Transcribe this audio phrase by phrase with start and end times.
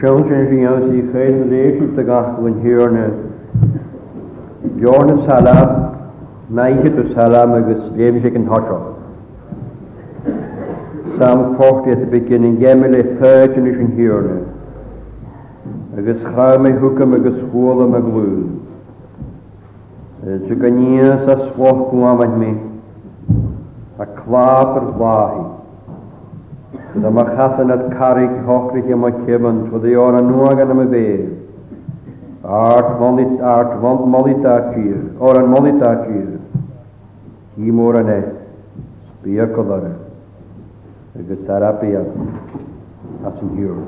[0.00, 1.50] Children fi yn sy'n ffeil yn
[1.96, 2.54] dy gach yn
[4.80, 5.90] Jorn y salam,
[6.56, 8.78] naethid y salam agos leimsig yn hotro.
[11.18, 14.38] Sam at the beginning, gemel e ffeil yn eisyn hyrna.
[16.00, 18.42] Agos chram e hwcam agos hwyl am aglwyn.
[20.48, 22.52] Dwi'n gynnu sa swoch gwam mi,
[24.00, 24.92] a yr
[26.90, 27.72] Fydd yma chasan e.
[27.72, 31.28] at carig hochrych yma ceban, fydd i o'r anwagan am y be.
[32.62, 34.96] Art molit, art mont molit ar gyr,
[35.28, 36.40] o'r an molit a gyr.
[37.54, 38.20] Gym o'r an e,
[39.20, 39.86] sbio codar,
[41.20, 42.02] agos sarapia,
[43.22, 43.84] as yn hiwr.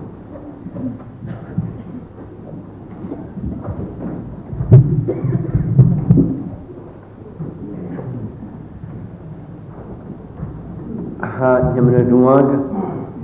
[11.42, 12.50] Ha, ymwneud nhw'n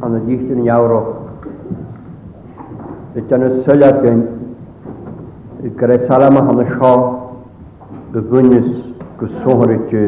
[0.07, 0.98] an y ddysg yn o.
[3.19, 4.21] Y dyn y syliad yn
[5.66, 6.91] y gres alam a y sio
[8.15, 8.69] y fwynys
[9.19, 10.02] gwsohor i ti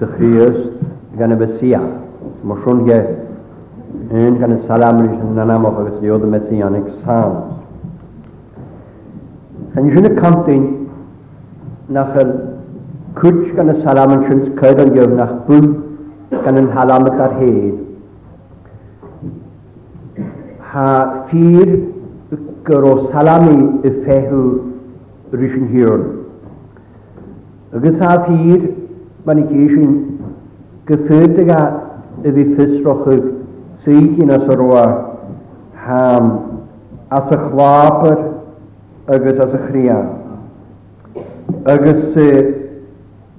[0.00, 0.58] dychrius
[1.18, 1.80] gan y besia.
[2.44, 2.98] Mae swn ge
[4.20, 7.48] yn gan y salam yn ychydig yn amach agos diodd y mesianic sans.
[9.80, 10.68] Yn ychydig y cantyn
[11.88, 12.26] nach y
[13.16, 15.70] cwtch gan y salam yn sy'n cydan gyf nach bwyd
[16.44, 17.82] gan yn halam ydar hed
[20.76, 20.88] ha
[21.28, 21.70] fyr
[22.68, 24.40] gyro salami y fehu
[25.40, 26.02] rysyn hirn.
[27.78, 28.66] Agus ha fyr
[29.28, 29.94] ma'n i geisyn
[30.90, 31.60] gyffyrdig a
[32.28, 33.24] y fi ffysroch yw
[33.86, 34.84] sydd yn as oa
[35.86, 36.28] ham
[37.20, 38.20] as y chlapr
[39.16, 41.26] agus as y chrian
[41.74, 42.46] agus eh,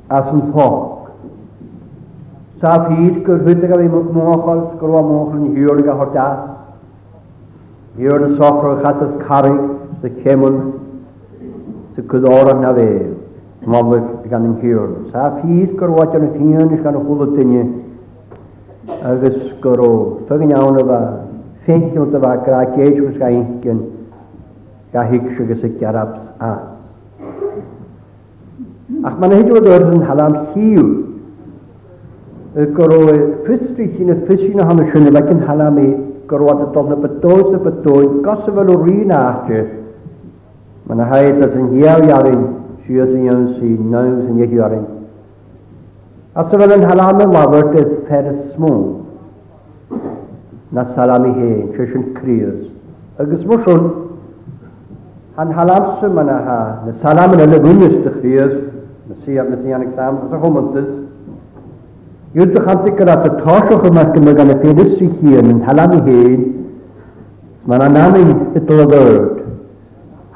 [0.09, 1.11] as yn ffog.
[2.63, 6.53] Sa fyr gyrfyd ag a fi mwchol, gyrwa mwchol yn hiwr ag a hordas
[7.97, 9.61] I'r yn sochr chasas carig
[10.01, 10.57] sy'n cemwn
[11.95, 12.85] sy cydor na fe.
[13.73, 14.83] Mamlyg gan yn hir.
[15.11, 17.63] Sa ffydd gyrwad yn y ffyn is gan y hwlyd dyni.
[19.09, 19.89] Agus gyrw.
[20.29, 20.99] Fygan iawn o fa.
[21.65, 23.81] Ffenci o'n dyfa gra geis wrth gael incyn.
[24.93, 26.53] Ga hig sy'n gysig garabs a.
[29.09, 30.85] Ach mae'n hyd o'r dyrd yn halam hiw.
[32.61, 33.07] Y gyrw.
[33.49, 35.89] Fysri chi'n y fysri na hama sy'n y fagen halam i
[36.27, 39.63] gorwad y dofna bydoes y bydoes, gosaf fel o rin aatio.
[40.87, 42.43] Mae'n haid as yn hiaw iarin,
[42.85, 44.85] siwys yn iawn sy'n nawr sy'n iech iarin.
[46.37, 48.77] As fel yn halam yn wafyrt y smwn,
[50.77, 52.67] na salam i hen, sy'n crios.
[53.19, 53.89] Agus mwyswn,
[55.39, 58.55] han halam sy'n mynd ha, na salam yn y lygwnnys dy crios,
[59.07, 61.05] na siap, na siap, na siap, na
[62.37, 66.01] Yw'r chantig gyda y toswch yma gyda gan y ffedus i hun yn halam i
[66.05, 66.43] hun,
[67.65, 68.21] mae'n anam i
[68.59, 69.39] ydol o ddod.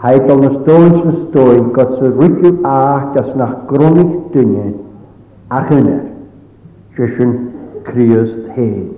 [0.01, 2.73] Haid o'n ystod yn ystod gos y rwydiw a
[3.13, 4.73] gas na gronig dynion
[5.51, 6.01] a chyner.
[6.97, 7.35] Sysyn
[7.85, 8.89] Criest hen.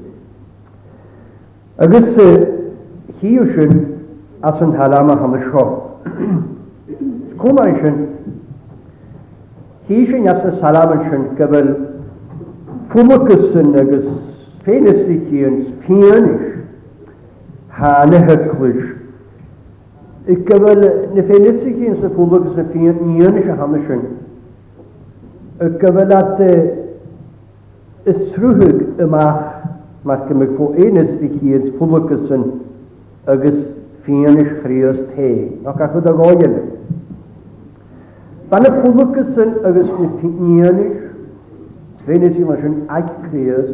[1.83, 2.07] Agus
[3.19, 3.75] hi ysyn
[4.47, 5.67] as yn halam a ham y sio.
[7.41, 7.99] Cwmar ysyn,
[9.89, 11.73] hi ysyn as y salam ysyn gyfel
[12.93, 14.05] Fumakasan agus
[14.65, 16.59] féinasí an spéanis
[17.71, 18.83] há na helis.
[20.27, 20.85] I go bhfuil
[21.17, 24.03] na féinasí an sa fulagus na féanis a hana sin.
[25.59, 26.69] I go bhfuil
[28.13, 29.65] is srúthúg amach
[30.11, 32.43] mar go mé fó éanaas i chéad fulachasan
[33.35, 33.57] agus
[34.05, 35.31] féanis chríos te.
[35.65, 36.61] nach a chud a gáile.
[38.51, 41.12] Banna fulachasan agus na féanis
[42.05, 43.69] Fynes i mas yn agrias.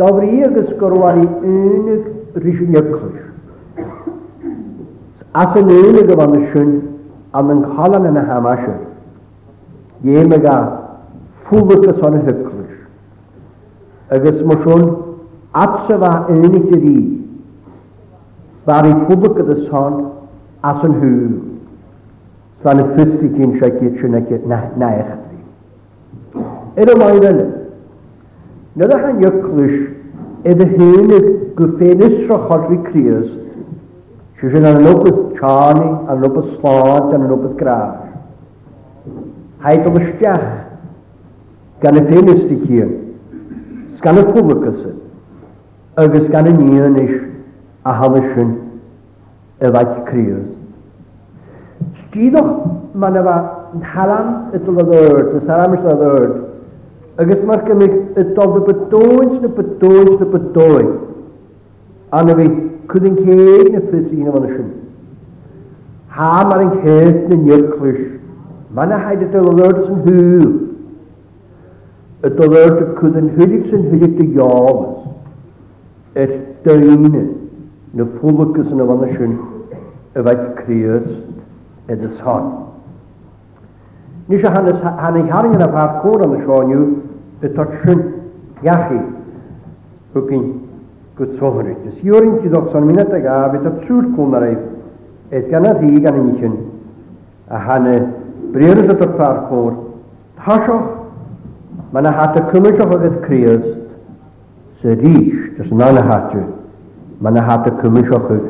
[0.00, 3.28] Dawr i agos gorwari unig rysyn yclwys.
[5.42, 6.72] As yn unig o fan ysyn
[7.32, 8.80] a mae'n cael yn y hamasyn.
[10.10, 10.56] Iem ag a
[11.46, 12.74] ffwlwg ys o'n hyclwys.
[14.18, 14.82] Agos mas sy'n
[15.64, 16.94] atsa fa unig yr i.
[18.66, 20.02] Far i ffwlwg ys o'n
[20.72, 21.30] as yn hwyl.
[22.62, 24.26] Svan y ffysdi gyn siag i'r siwna
[24.82, 25.12] naech.
[26.72, 27.40] Ar y wair yn.
[28.80, 29.74] Nid a'ch yn yclwys
[30.48, 31.18] edd y hyn y
[31.58, 33.28] gyffenus rochodri Crios
[34.40, 37.98] Sydd yn anwbyd Charlie, anwbyd Slod, anwbyd Graf.
[39.66, 40.46] Haid o'n ystiach
[41.84, 42.90] gan y ffenus i cyn,
[43.98, 44.96] sgan y pwbwc ysyn,
[46.02, 47.14] agos gan y nion eich
[47.90, 48.52] a halysyn
[49.62, 50.46] y faith crios.
[52.04, 52.50] Sgiddoch
[53.02, 53.36] ma'n efa
[53.92, 56.38] halam y dylodd yrd, y saram y dylodd yrd,
[57.20, 60.92] agus mae'r gymig y dod y bydoes na bydoes na bydoes.
[62.16, 62.46] A na fi,
[62.88, 64.70] cwyd yn ceg na ffys un o'n ysyn.
[66.16, 68.02] Ha mar yn ceg na nyrclwys.
[68.76, 70.48] Mae na haid y dylwyr sy'n hwyl.
[72.24, 74.82] Y dylwyr dy cwyd yn hwylig sy'n hwylig dy iawn.
[76.16, 77.06] Er dyn
[77.96, 79.36] na pwlwg yn o'n ysyn
[80.12, 81.08] y fath creus
[81.92, 82.52] edrych hon.
[84.28, 86.82] Ní sé hana chearan a bhar córa na seáinniu
[87.42, 87.98] i tu sin
[88.62, 89.00] gachi
[90.14, 90.60] go cin
[91.16, 91.74] go sohanú.
[91.88, 96.00] Is dúrinn tí doch san mína a ga bit a trúrcóna raibh is ganna dí
[96.04, 96.54] gan ní sin
[97.48, 97.94] a hana
[98.52, 99.72] bréir a tar cór
[100.38, 100.86] Táiseoch
[101.92, 103.66] me na hat a cummiseoch agus críast
[104.82, 106.42] sa ríis tus nána hatú
[107.22, 108.40] me na hat a cummiseoch áhí.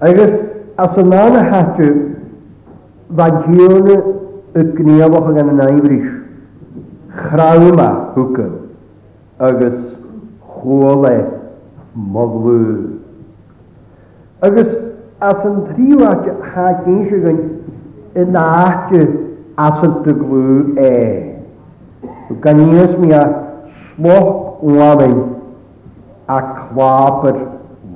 [0.00, 0.32] Agos,
[0.78, 1.90] as an nána háte
[3.10, 4.00] bhaid hiúna
[4.56, 6.08] y gníomhacha gan an aimrís
[7.20, 8.48] chrawma hwca
[9.38, 9.78] agos,
[10.48, 11.39] chóla
[11.94, 12.98] moglú.
[14.42, 14.68] Agus
[15.20, 17.40] as an tríhhaite há géise gan
[18.16, 19.00] i náte
[19.56, 21.40] asanta glú é.
[22.40, 23.22] Ganíos mi a
[23.96, 25.36] sloch láin
[26.28, 27.36] a chlápar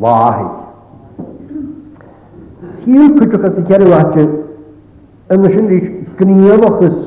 [0.00, 0.61] láhaid.
[2.82, 4.26] Síl cwtwch at y cerwate
[5.35, 5.88] yn y sy'n rhys
[6.20, 6.99] gniolwchus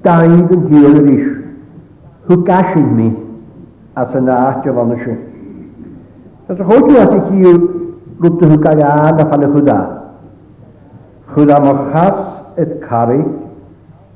[0.00, 1.28] staid yn hir rhys.
[2.28, 3.10] Hw gasyn mi
[3.98, 5.00] as yna atio fan y
[6.48, 7.52] Tata hoju ati kiyu
[8.20, 9.76] gupta hukaya na fale khuda.
[11.34, 12.16] Khuda mokhas
[12.56, 13.20] et kari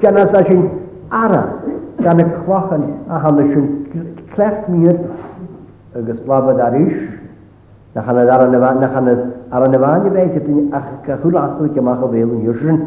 [0.00, 0.68] Janas da schön
[1.10, 1.44] ara,
[2.02, 3.68] dann a kwachen a han schön
[4.34, 4.94] klecht mir.
[5.94, 7.00] A geslava da risch.
[7.94, 9.06] Da han da ara neva, da han
[9.50, 12.78] ara neva ni weit tin ach ka hul ach tu kemach weil hier schön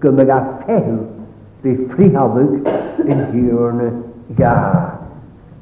[0.00, 0.98] kemme ga feu.
[1.62, 2.54] Die Frihavuk
[3.06, 3.88] in hierne
[4.38, 4.56] ja.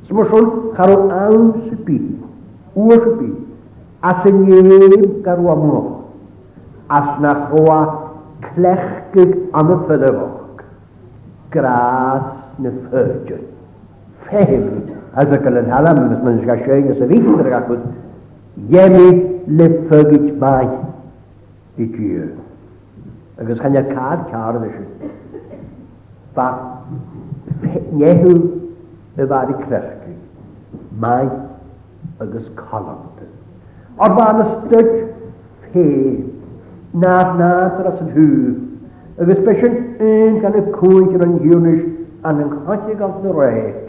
[0.06, 1.96] Smoshul kharu aus pi
[2.76, 3.32] uwchbi,
[4.02, 4.30] as y
[4.62, 6.04] neb garwamoch,
[6.88, 7.78] as na chwa
[8.42, 10.62] clechgyg am y ffyddefoch,
[11.50, 13.44] gras na ffyrdion.
[14.28, 17.88] Fehym, as y gael yn halam, ys mae'n sgall sy'n ys y fydd yr achod,
[18.70, 19.10] iemi
[19.58, 20.66] le ffyrdion bai
[21.76, 22.28] di gyr.
[23.40, 25.06] ac chan i'r cad car ddysg.
[26.36, 26.46] Fa,
[27.90, 28.34] nehu
[29.20, 30.18] y fari clechgyg,
[31.00, 31.26] mai
[32.24, 33.26] agus chaanta.
[33.98, 34.90] Ar bhana ystod
[35.72, 35.84] fé
[37.04, 38.56] nad nad as an hw,
[39.24, 41.86] agus pe sin un gan y cwyd yn ddiwnis
[42.28, 43.86] an yng Nghysi gan y rhaid.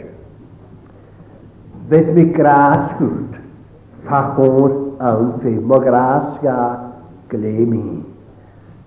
[1.92, 3.34] Beth mi gras gwrt,
[4.08, 4.78] ffachor
[5.10, 6.58] awn fe, mo gras ga
[7.28, 7.84] glemi.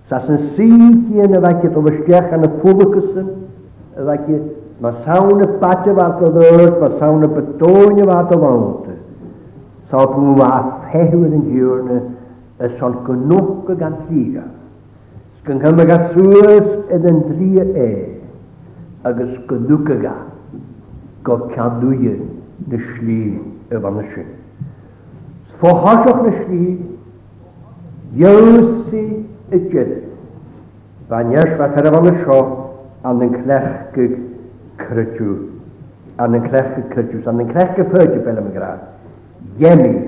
[0.09, 4.51] Sas yn sydd i yn y fagiad o fysgech yn y ffwb y y fagiad
[4.83, 8.94] Mae sawn y badau fath o ddod, mae sawn y bydoni y fath o fawnt.
[9.91, 10.53] Sa bu a
[10.91, 11.97] fehwyr yn diwrna
[12.65, 14.43] y sol gynnwch y gan lliga.
[15.43, 17.89] Sgyn gymryd a sŵr ydyn dri e,
[19.09, 20.15] ag ys gynnwch y ga,
[21.27, 22.17] go cadwyr
[22.71, 23.19] na sli
[23.75, 24.25] y fan y sli.
[25.55, 26.63] Sfohasioch na sli,
[28.23, 29.05] yw'si
[29.53, 29.93] y gyd.
[31.11, 32.39] Fanyas fa carafan y fan sio,
[33.05, 34.17] an yn clechgyg
[34.81, 35.29] crydw,
[36.17, 38.85] an yn clechgyg crydw, an yn clechgyg pwydw an yn y gradd
[39.59, 40.07] gemi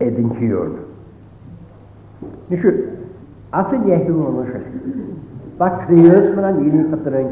[0.00, 0.72] edin kiyon.
[2.50, 2.90] Nişü,
[3.52, 4.62] asıl yehi olmuşuz.
[5.60, 7.26] Bak kriyos mına nilin katırın.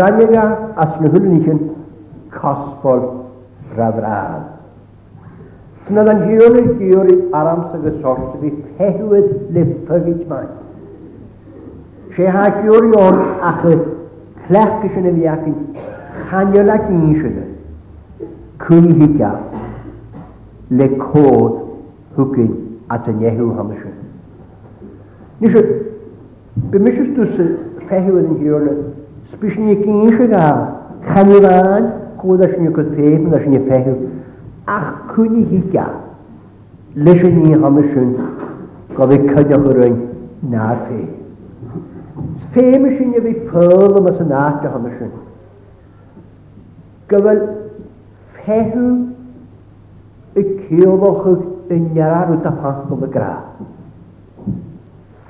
[0.00, 1.72] Raniga aslı hülün için
[2.30, 3.00] kaspol
[3.76, 4.40] radraan.
[5.88, 10.46] Sinadan hiyonu hiyori aramsıgı sorsu bir tehvet lefagit mai.
[12.16, 13.84] Şey hakiyori on akı
[14.48, 15.56] klak kişini bir yakın.
[16.30, 17.42] Kanyola kinşini.
[18.68, 19.36] Kuyhi kâh
[20.72, 21.52] le cód
[22.16, 22.48] thucain
[22.88, 23.92] as a neú haise.
[25.40, 25.62] Ní se
[26.70, 27.42] be misú sa
[27.88, 28.72] fehiú an hiúna
[29.32, 30.46] spisní císe gá
[31.08, 31.84] chaáin
[32.20, 33.94] códa sinne go féim a sinne fehiú
[34.66, 35.84] ach chuúni hiice
[36.96, 38.10] leis ní haisiún
[38.96, 39.96] go bheith chuide chuin
[40.50, 41.00] ná fé.
[42.54, 45.12] Féime sinne bhí pearl am as an náte haisiún.
[47.08, 49.11] Go bhfuil
[50.32, 53.32] y ceolwch ag dyniarau da pasol y gra.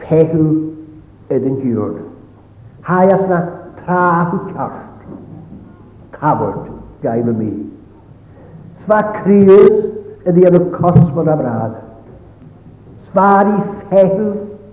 [0.06, 0.42] Fehw
[1.34, 1.96] edd yn diwrn.
[2.86, 3.40] as na
[3.82, 5.08] traf i cart.
[6.18, 6.68] Cafod
[7.02, 7.50] gael y mi.
[8.84, 9.90] Sfa criws
[10.30, 11.74] ydy yn y cosmod a brad.
[13.10, 13.58] Sfar i
[13.90, 14.30] fehw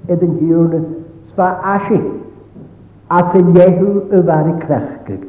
[0.09, 0.85] edd yn diwrn.
[1.33, 1.99] Sfa asi.
[3.09, 5.23] A sy'n iehw y fan fari crechgyg.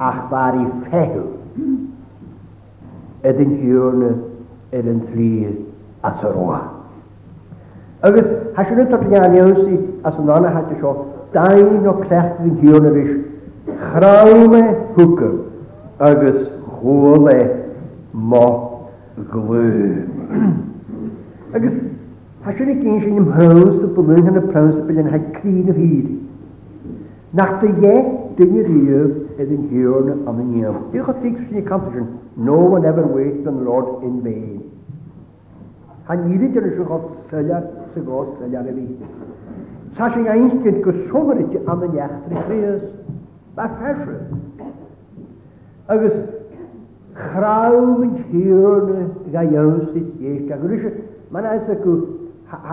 [0.00, 1.22] Ahvari fehu.
[3.22, 4.10] Edin hjörne
[4.72, 5.58] edin tri
[6.02, 6.60] asaroa.
[8.02, 13.22] Agus hasinu tartinianiosi asanana hati sio dain o clech hiwn yr hjörne
[13.66, 14.62] chrawn chraume
[14.94, 15.36] hwgym,
[15.98, 16.38] agus
[16.78, 17.40] chwle
[18.12, 18.77] mo
[19.32, 20.54] glwm.
[21.56, 21.74] Agus,
[22.44, 25.72] ha sy'n ei gyn sy'n ymhwys y blwm yn y praws y bydden ha'i crin
[25.72, 26.10] y hyd.
[27.38, 27.94] Nach dy ie,
[28.38, 30.84] dyn i'r hyd edd yn hiwn am yn iawn.
[30.92, 32.06] Diolch o tig sy'n ei cantor
[32.38, 34.62] no one ever waits on the Lord in vain.
[36.08, 39.12] Ha nid yn yr ysgrifft o'r syliad, sy'n gos syliad y fi.
[39.98, 42.94] Sa sy'n einstyn gysofr ydy am yn iach, dyn i
[43.58, 44.62] Mae ffesrwydd.
[45.90, 46.12] Agus,
[47.18, 49.00] Chrawyn siwrne
[49.32, 50.52] gaiwsys ddech.
[50.54, 50.90] Ac rwysio,
[51.34, 51.86] mae'n aes ac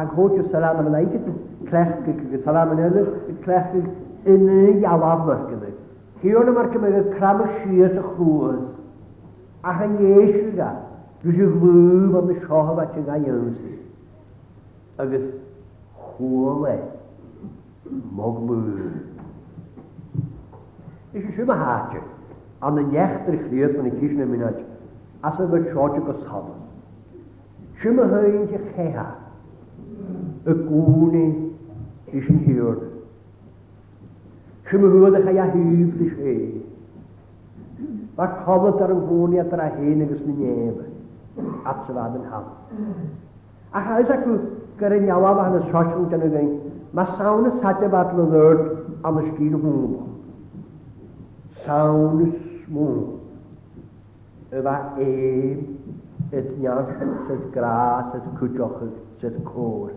[0.02, 1.26] ag hwt yw salam am ynaigyd,
[1.68, 3.10] clechgyg, salam yn ylwyr,
[3.44, 3.90] clechgyg
[4.32, 5.74] yn y iawaf mae'r gynnyg.
[6.22, 8.62] Hiwrne mae'r gymryd cramach siwrs y chrwys.
[9.66, 10.70] A hyn ieisg ga.
[11.26, 13.82] Rwysio glwb am y siohof at y gaiwsys.
[15.04, 15.26] Agus
[16.06, 16.78] chwle,
[18.14, 19.00] mogmwyr.
[21.18, 22.12] Ysio sy'n mahatio
[22.66, 24.62] an den jechter chlies van die kishne minach
[25.24, 26.48] as a shote go sab
[27.82, 29.06] shima hoin je kha
[30.52, 31.28] a gune
[32.22, 32.76] is in hier
[34.72, 36.34] shima hoorde ga ja hüblich he
[38.22, 40.90] wat kabelt er gune at ra heniges ni nebe
[41.74, 42.50] at se waden ham
[43.74, 44.40] a ha is aku
[44.82, 46.50] garen jawa ba na shoshun tanu gain
[47.00, 48.68] ma sauna satya batlo nerd
[49.12, 49.96] am skin hum
[51.70, 53.18] saunus smwg.
[54.56, 55.10] Yfa e,
[56.36, 56.92] yd nian,
[57.28, 58.80] syd gras, syd cwdioch,
[59.22, 59.94] syd cwr.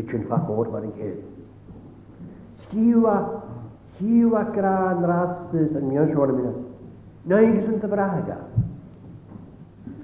[0.00, 1.20] Yd yn ffach o'r ma'n hyn.
[2.66, 3.14] Sgiwa,
[3.96, 6.66] sgiwa gran rastus yn mion siôn am hynna.
[7.30, 8.38] Na i gysyn dy braga.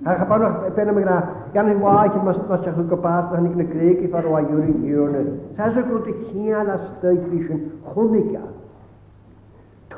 [0.07, 1.17] Ha chapan o'ch ben am y gra,
[1.57, 4.37] gan i'n waith yn mas mas achos gwybod na hynny'n gwneud greg i ffordd o
[4.39, 5.33] aiwr i'n hiwrn.
[5.59, 8.55] Sa'n sy'n gwrdd y cian a styd fi sy'n chwnnigad.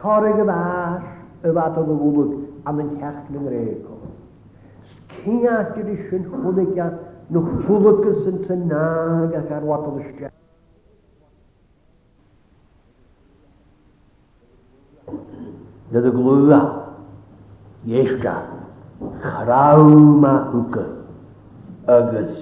[0.00, 0.46] Torrig y
[1.42, 2.32] y fad o ddwlwg
[2.68, 3.94] am yn herch yn rego.
[5.22, 6.88] Cyn adr i sy'n hwnig a
[7.32, 10.28] nhw hwlygus yn tynag ac arwad o'n ysdia.
[15.90, 16.58] Nid y glwywa,
[17.88, 18.34] ieisga,
[19.24, 20.84] chrawma hwga,
[21.96, 22.36] agos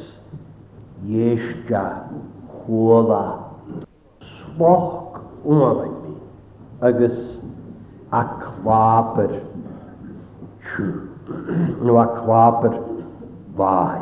[1.08, 1.84] ieisga
[2.52, 3.22] chwodda,
[4.34, 5.64] sloch o'n
[6.88, 7.16] agos
[8.16, 8.20] a
[8.64, 9.32] chlapur
[10.62, 10.84] chw,
[11.84, 12.72] nhw a chlapur
[13.56, 14.00] fai.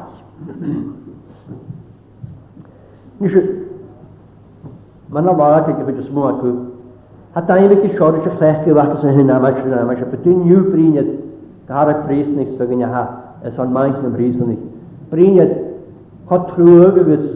[3.20, 3.42] Nisio,
[5.16, 6.52] yna fawr ac ydych chi'n mwag yw,
[7.36, 10.00] a da i'n fyddi siorw sy'n llech gyda fach sy'n hynna, mae'n siarad hynna, mae'n
[10.02, 11.08] sy'n byddu yw briniad,
[11.68, 13.02] gara y sy'n ha,
[13.48, 14.56] ys o'n maint yn bris yn
[15.10, 15.52] Briniad,
[16.30, 17.26] ho trwyg ywys,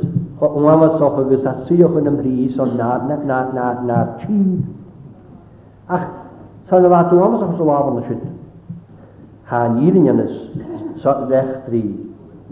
[0.40, 4.58] ho ymwamas o'ch ywys, a sy'wch yn ymrys o'n nad, nad, nad, nad, nad, nad,
[5.90, 6.06] Ach,
[6.70, 8.26] Sa'n y fath o'n sa'ch sylwaf yn y siwt.
[9.50, 10.34] Ha'n irin ynys,
[11.02, 11.80] sa'n ddech dri.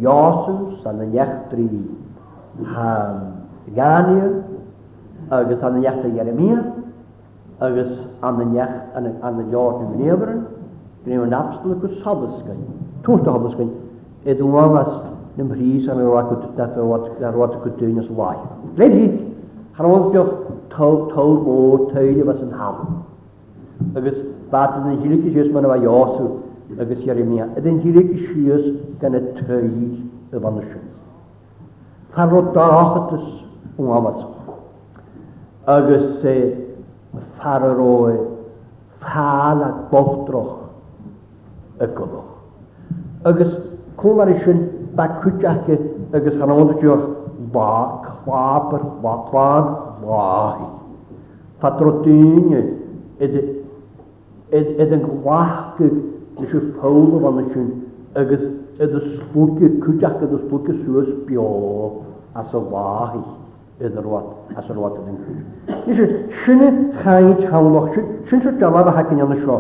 [0.02, 1.66] Iosw, sa'n y nech dri.
[2.66, 3.24] Ha'n
[3.76, 4.26] Ganir,
[5.30, 6.62] agus an nech a Jeremia,
[7.60, 7.90] agus
[8.24, 10.38] an nech an y jord yn fynefryn,
[11.04, 12.62] gwneud yn absolut gwrs hoddysgyn.
[13.04, 13.68] Tŵrt o hoddysgyn,
[14.24, 14.88] edrych yn wagas
[15.36, 18.38] nym rhys ar wat rhaid ar rhaid gwdyn ys wai.
[18.78, 19.20] Gleid hyd,
[19.76, 20.24] hann o'n to
[20.72, 23.04] tawr môr teulu fas yn hafn
[23.98, 24.16] agus
[24.52, 27.46] bat yn hilik i sios ma'n efo iosw agus Jeremia.
[27.58, 28.64] Ydyn hilik i sios
[29.02, 29.90] gan y teulu
[30.32, 30.88] y fan y siwn.
[32.14, 33.28] Pan roedd yng
[33.78, 34.24] Nghamas.
[35.70, 36.34] Agus e,
[37.36, 38.16] ffararoi,
[39.04, 42.32] ffal a bochtdroch y goloch.
[43.28, 43.52] Agus
[44.00, 44.58] cwm ar eisiau
[44.98, 45.78] ba cwtiach e,
[46.18, 47.04] agus hanod diwch
[47.54, 47.68] ba
[48.02, 49.70] clab, ba clab,
[50.02, 50.24] ba
[50.58, 50.68] hi.
[51.62, 52.74] Fadrodyn,
[54.56, 55.88] ed yn gwaachgu
[56.40, 57.66] nes yw pawl o fan ysyn
[58.20, 58.44] agos
[58.84, 61.48] ed y sbwgi cwdiach ed y sbwgi sŵas bio
[62.42, 63.20] as y wahi
[63.84, 65.18] ed yr wat as yr wat ydyn
[65.82, 66.08] nes yw
[66.46, 67.98] sy'n chaid hawloch
[68.30, 69.58] sy'n sy'n dalaf a hacyn yn ysio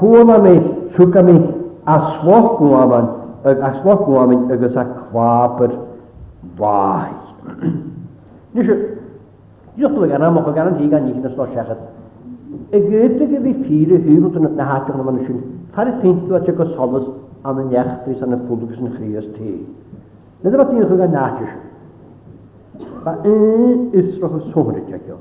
[0.00, 0.62] hwn am ei
[0.96, 1.42] sŵg am ei
[1.98, 3.12] aswoch gwaman
[3.50, 5.76] ag aswoch gwaman agos a cwabr
[6.62, 7.74] wahi
[8.56, 8.80] nes yw
[9.80, 11.22] Ydych chi'n gan amlwg o gan yn hig a'n i'n
[12.72, 15.38] Ygyddig i fi fyr i hwbl yn na hatach na ma'n sy'n.
[15.74, 17.08] Tar i ffintio at ygod solas
[17.48, 19.54] an y nechtrys an y pwlwg sy'n chrias te.
[20.44, 21.56] Nid yma ti'n chwg a natys.
[23.02, 25.18] Ba un isroch y sônryd ac yw.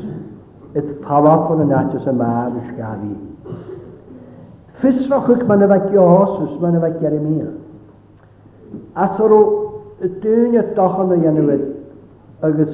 [0.75, 3.11] Et pawap yn anatus y mab ysgafi.
[4.81, 7.51] Fysrochwch ma'n efo Giosus, ma'n efo Jeremia.
[8.97, 9.41] As ar o
[10.23, 11.67] dyn y dochan o ianwyd,
[12.43, 12.73] agos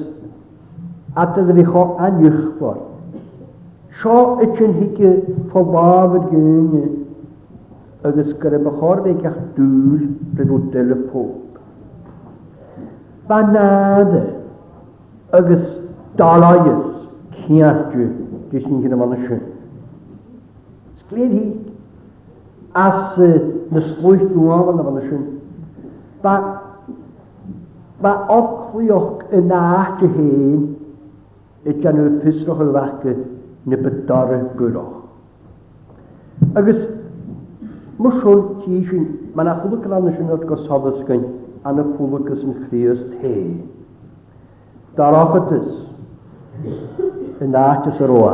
[1.20, 2.80] adydd fi cho anychfor.
[4.00, 5.10] Sio ych yn higi
[5.52, 6.82] fo bafod gynnu,
[8.08, 10.08] agos gyda my chorfe gach dŵl
[10.40, 11.60] rydw dyl y pob.
[13.28, 14.24] Banade,
[15.36, 15.68] agos
[16.20, 16.82] Dalayas,
[17.48, 18.06] Ciartju,
[18.50, 19.36] dwi'n sy'n gyda fan ysio.
[21.06, 21.44] Sglir hi,
[22.76, 23.14] as
[23.72, 25.20] na slwyth dwi'n fan fan ysio.
[26.20, 26.34] Ba,
[28.04, 30.68] ba ochlioch yn aach y hyn
[31.70, 34.98] y gan yw pysroch y fac y bydar y gyrwch.
[36.60, 36.82] Agus,
[37.96, 41.24] mwy sôn ti sy'n, mae'n achwlwg yn gran yn nod gosodd ysgyn,
[41.64, 43.38] an y pwlwg ys yn chrios te.
[44.98, 45.88] Dar ochytus,
[47.40, 48.32] yn ddátas ar oa.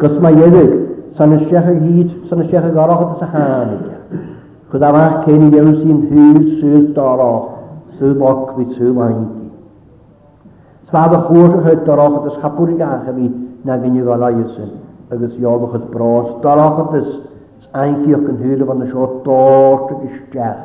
[0.00, 0.72] Gos mae ydyg,
[1.18, 4.18] san ysdech ag hyd, san ysdech ag orach at y chanig.
[4.72, 7.50] Gwyd am ach cyn i iewn sy'n hwyl sydd doroch,
[7.98, 9.44] sydd boc fi sydd waingi.
[10.88, 13.28] Sfad o chwrs o hyd doroch at ysgapwr i gach fi
[13.64, 14.74] na gyn i golau ysyn,
[15.14, 17.10] agos iobach chyd bros, doroch at a'n
[17.84, 20.62] aingi o'ch yn hwyl o fan y sio dort ag ysdech.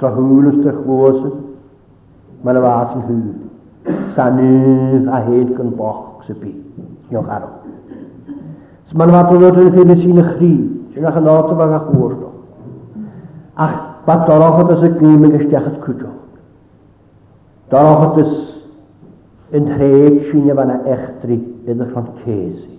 [0.00, 1.36] Tra hwyl ysdych gwosyn,
[2.44, 3.32] mae'n y fath yn hwyl
[4.16, 6.88] sanydd a hed gan boch sy'n byd.
[7.12, 7.48] Niwch arw.
[8.88, 10.52] So mae'n fath o ddod yn ffyn y sy'n ychri,
[10.94, 12.22] sy'n ach yn oed o'r fag o'r wrth
[13.54, 13.74] Ach,
[14.06, 16.10] bat dorochod ys y gym yn gysdiachod cwtio.
[17.70, 18.32] Dorochod ys
[19.56, 21.36] yn rhaid sy'n efo na echtri
[21.70, 22.72] yn y chron cesi.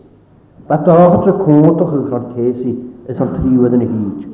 [0.67, 2.73] Ba dorochod y cwnt o'ch yn chron cesi
[3.11, 4.25] ys o'n triwyd yn y hyd.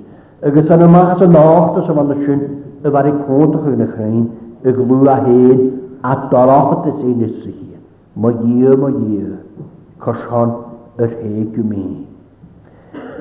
[0.49, 1.35] ys yn yma as y o'n
[1.83, 2.47] ys o'n y sy'n
[2.81, 4.23] y fari cwnt o'ch yn y chrein,
[4.65, 5.61] y glw a hen,
[6.03, 7.75] addoraxotas inisihi,
[8.15, 9.37] ma mogyio,
[10.01, 10.49] korsan
[10.97, 11.83] yr heg yw mi.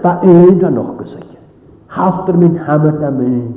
[0.03, 1.27] ba yn o'n o'ch gysig,
[1.93, 3.57] Hafter mi'n hamar na mynd,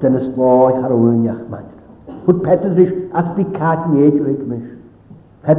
[0.00, 1.64] dyn ysboi ar o'n iach man.
[2.24, 2.40] Hwyd
[2.78, 4.40] rys, as bu cat ni eid yw heg
[5.42, 5.56] as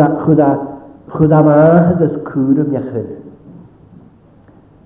[1.32, 3.18] am áhad is cúram a chud.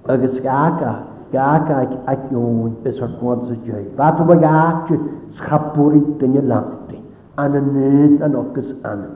[0.08, 3.86] Agus gacha, gacha a gneún bis ar gwan sa djei.
[3.96, 4.98] Bata ma gacha
[5.38, 7.02] schapúri dunne lantin,
[7.38, 9.16] an a nid an ogus anam.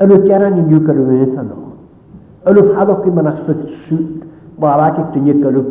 [0.00, 1.72] Yn o geran i niwgar wyth anam.
[2.46, 4.22] Yn o ffadwch i man achbeth sŵt,
[4.60, 5.64] marac i dunne galw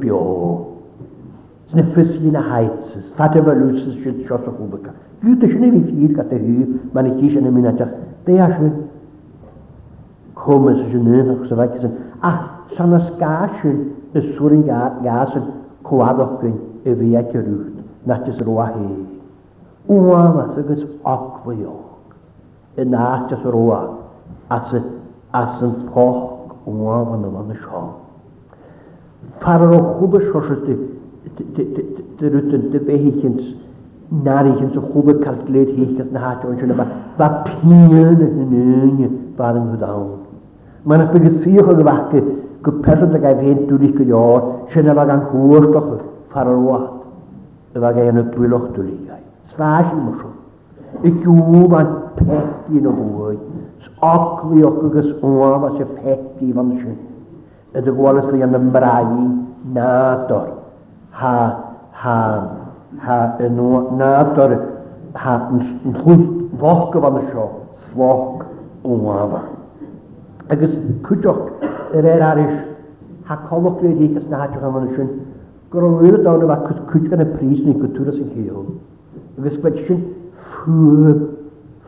[1.71, 4.91] sniffisina heights fateva luces shit shot of ubaka
[5.27, 6.65] you to shine vi ir ka te hu
[6.97, 7.87] man ki shine mina a
[10.43, 12.37] komme so shine no so vak sen ah
[12.77, 13.31] sana ska
[14.35, 14.63] surin
[15.07, 15.45] gasen
[15.89, 17.73] koadok kun e vi a kerut
[18.11, 18.89] nach des roahi
[19.89, 20.83] uwa was es
[21.15, 21.73] akvio
[22.77, 23.47] en nach des
[24.57, 24.73] as
[25.33, 27.85] as en poch uwa man man scho
[29.41, 30.19] Farro chuba
[32.19, 33.43] rutten de behichens
[34.23, 36.85] narichen so hobe kaltleet hichkes na hat und schon aber
[37.17, 39.95] va pielen nünge waren wir da
[40.85, 42.23] man hat begesier gewachte
[42.63, 45.89] gepersen der gewen durch gejahr schon aber gang hoch doch
[46.31, 46.85] farroat
[47.73, 50.35] da war gerne tuloch tulig ei swasch mo schon
[51.09, 51.35] ik ju
[51.75, 51.89] van
[52.21, 53.37] pet in hoy
[54.13, 59.05] akli okkus oa was je pet i van schön de wallace li an de braai
[59.75, 59.89] na
[60.29, 60.56] dort
[61.17, 62.49] ha ha
[63.05, 63.17] ha
[63.49, 64.53] no tor
[65.13, 65.37] ha
[66.03, 66.25] goed
[66.63, 67.45] wach van sio
[68.07, 68.11] o
[68.95, 69.41] onafa
[70.55, 70.75] agus
[71.07, 71.39] cwjoch
[71.97, 72.53] yr er aris
[73.29, 75.09] ha colwch rhaid i gysna hatioch am anna sy'n
[75.73, 78.61] gorau wyr dawn yma cwj gan y pris ni'n gwtwyr sy'n cael
[79.41, 80.05] agus gwed sy'n
[80.45, 81.27] ffwm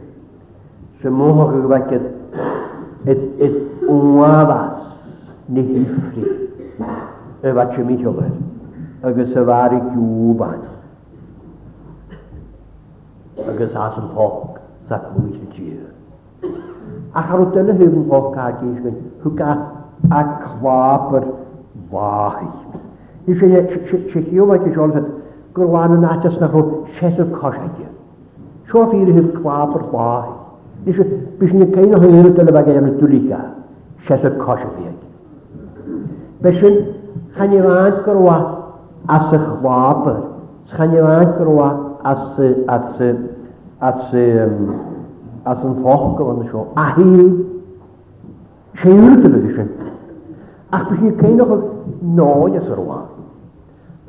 [1.02, 2.04] Se mó go gweket
[3.12, 3.56] it it
[3.92, 4.95] onwaas
[5.48, 6.32] na hifri
[7.42, 10.64] y fa tri mi hiogad agus y fari giwban
[13.52, 14.56] agus as yn hog
[14.88, 16.50] sa clwys y gyr.
[17.14, 19.52] A charw dyna hyn yn hog ca gys gyn hwga
[20.10, 21.28] a cwab yr
[21.94, 22.50] wahi.
[23.26, 24.98] Nes i chechio fe gysio ond
[25.56, 26.62] gyrwan yn atas na chw
[26.98, 27.92] sesw cosiau.
[28.66, 30.34] Sio ffyr hyn cwab yr wahi.
[30.88, 33.40] Nes i bys ni'n cael o hyn yn dyna fe gen i'n dwliga
[34.10, 34.94] sesw cosiau
[36.52, 36.84] chan i
[37.36, 37.50] fan
[38.06, 38.36] gyrwa
[39.08, 40.06] as y chwab.
[40.72, 41.70] Chan i fan gyrwa
[42.04, 42.50] as y...
[42.68, 43.14] as y...
[43.80, 44.74] as y...
[45.52, 46.62] as y ffoch gyfan y sio.
[46.74, 47.28] A hi...
[48.76, 49.68] Siwr dyfyd ysyn.
[50.76, 51.68] Ac bych chi'n cael o'ch
[52.18, 52.98] noi as yr wa.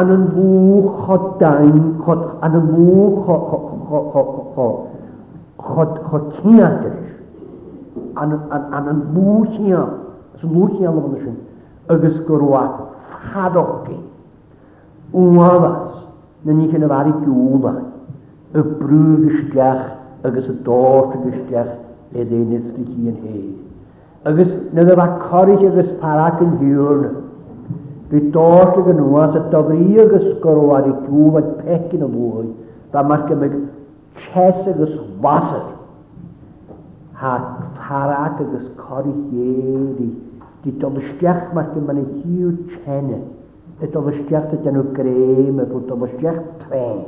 [0.00, 1.76] an yn fwch o dain,
[2.44, 3.30] an yn fwch
[6.16, 6.96] o cynnadr,
[8.24, 9.84] an yn fwch ia,
[10.40, 11.36] sy'n fwch ia lwg yn ysyn,
[11.94, 12.64] agos gyrwa
[13.14, 14.00] ffadogi,
[15.38, 15.94] wafas,
[16.44, 17.76] na ni chi'n fari gwyla,
[18.58, 19.86] y brwg ysdiach,
[20.26, 21.70] agos y dort ysdiach,
[22.18, 23.48] edrych ddyn ysdiach i'n hei
[24.28, 25.62] agus na a bh choirich
[26.00, 27.10] parac yn an hiúrne.
[28.10, 32.50] Bhí dála an nuas a dofri agus gorwad i gwyb a pecin yn y mwy,
[32.92, 33.54] mar mae'r gymig
[34.24, 34.92] ches agus
[35.26, 35.64] wasyr.
[37.22, 37.32] há
[37.80, 40.10] parac agus choirich éirí,
[40.64, 42.52] Di doisteach mae'r gymig yn hiú
[42.84, 43.22] tenne,
[43.80, 47.00] i doisteach sa denú gréim a bú doisteach trein.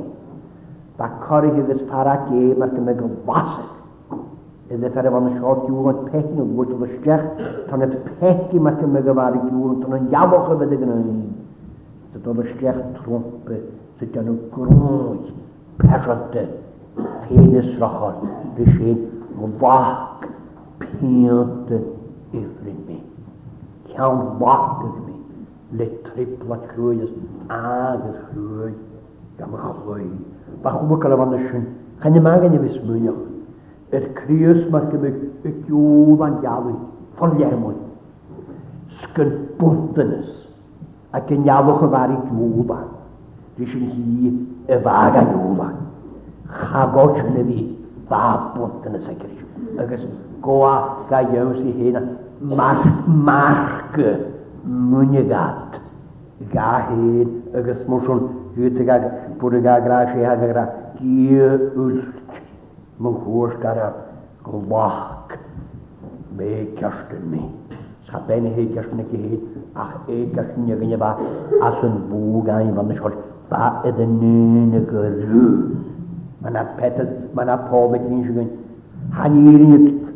[0.97, 3.69] Ba choirich agus parach é e, mar go meid go wasar.
[4.71, 7.23] Ydde fer efo yn siop diwr yn pechin o gwrt o'r stiach,
[7.67, 10.95] tan et pechi mae gen meg yfar i diwr, tan yn iafoch o fydde gyda
[11.01, 11.15] ni.
[12.13, 13.57] Dyd o'r stiach trwmpe,
[13.99, 15.25] sydd yn o grwyd,
[15.81, 16.45] pesiote,
[17.25, 18.21] ffeid ysrachol,
[18.61, 19.01] rysyn,
[19.43, 20.29] o fach,
[20.85, 21.73] piant,
[22.31, 22.97] ifrin mi.
[23.91, 25.19] Ciawn fach ydw mi,
[25.81, 27.03] le triplat chrwyd,
[27.59, 28.79] agos chrwyd,
[29.41, 30.57] gam y chlwyd.
[30.63, 31.39] Bach o bwcal o fan
[32.01, 33.21] chan i magen i fes mwynach
[33.97, 36.77] yr Cris mae'r gymig y diwf a'n iawn,
[37.19, 37.41] ffordd
[39.03, 40.27] Sgyn bwrt yn ys,
[41.17, 42.83] ac yn iawch y a.
[43.59, 45.71] Rys yn hi y fag a diwf a.
[46.57, 47.59] Chagos yn y fi,
[48.09, 48.21] fa
[48.55, 49.41] bwrt yn ys ac rys.
[49.81, 50.05] Agos
[50.45, 50.73] goa
[51.09, 51.99] ga iawn sy'n hyn,
[52.57, 52.81] mar,
[53.27, 53.97] marg,
[54.65, 55.77] mwnigat.
[56.53, 58.23] Ga hyn, agos mwysyn,
[58.57, 59.05] hwytig ag,
[59.41, 62.22] bwrig ag, rhaid ag, ag, ag, ag, ag, ag, ag,
[63.01, 63.93] luhuostara
[64.69, 65.37] lahk
[66.35, 67.41] me kastni
[68.09, 69.39] sapen he kastne ki
[69.75, 71.17] ach e kastne gine ba
[71.69, 73.13] asun bugan van de schol
[73.49, 75.45] ba eden nune geru
[76.41, 78.49] man a petet man a pole kinjugen
[79.11, 79.37] han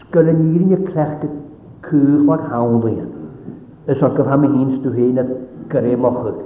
[0.00, 1.26] skulle nirin je klechte
[1.88, 3.06] kuur wat houden
[3.94, 5.26] is ook van me heen te heen dat
[5.70, 6.36] gur é mochud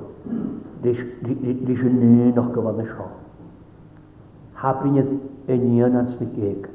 [0.83, 3.07] dí sé nu nach go bhna seo.
[4.61, 5.07] Hapriad
[5.49, 6.67] i níon an sna géig.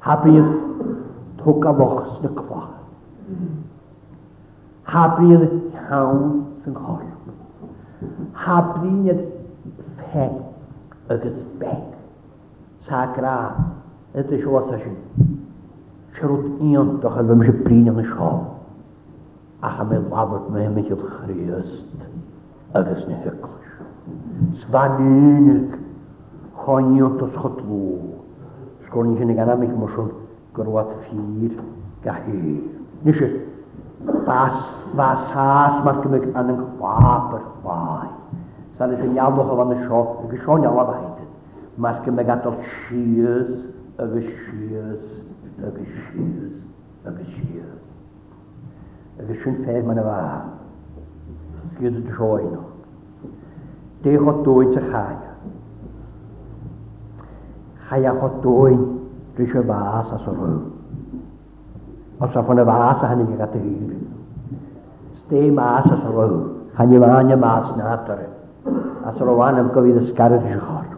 [0.00, 0.52] Hapriad
[1.38, 2.70] thu a bhach sna chfach.
[4.92, 5.48] Hapriad
[5.88, 6.22] hawn
[6.64, 7.02] san chor.
[8.44, 9.24] Hapriad
[10.12, 10.28] fe
[11.08, 11.74] agus be.
[12.82, 13.36] Sa gra,
[14.14, 14.96] it is was a sin.
[16.16, 18.53] Sharut ion, doch al bym brin an y siol
[19.64, 22.00] a ha me mewn me me chryst Christ
[22.78, 23.66] agus na hyklis.
[24.62, 25.78] Svan unig
[26.64, 27.38] choniot os
[28.84, 30.10] sgwrn i'n i gan amig mwysl
[30.54, 31.54] gyrwad ffyr
[33.04, 33.28] Nis i,
[34.26, 34.58] bas,
[34.96, 38.10] bas has mar gymig an yng chwab yr chwai.
[38.78, 41.32] Sa'n eich yn iawn o'ch o'n sio, ag ysio yn iawn o'n haidyn.
[41.84, 43.50] Mar gymig adol sias,
[43.98, 45.18] y sias,
[45.66, 46.62] y sias,
[47.14, 47.82] y sias
[49.22, 50.42] agus sin féh man a bha.
[51.78, 52.56] Giad a sóin.
[54.02, 55.14] Dé dwy dóid chai.
[57.88, 58.76] Chai a cho dwy
[59.36, 60.62] dwi y fas a o rhyw.
[62.20, 63.92] Os a ffon y fas a hynny'n gael hir.
[65.20, 66.40] Ste mas a o rhyw.
[66.76, 68.20] Chan i fan y mas na atar.
[69.06, 70.88] A o rwan am gyfydd ysgarad rhys y chor.